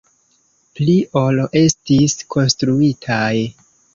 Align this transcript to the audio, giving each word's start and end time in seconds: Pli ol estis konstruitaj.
Pli 0.77 0.95
ol 1.21 1.41
estis 1.61 2.15
konstruitaj. 2.37 3.33